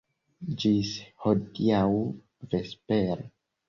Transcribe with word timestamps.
Ĝis 0.63 0.93
hodiaŭ 1.27 1.85
vespere! 2.57 3.33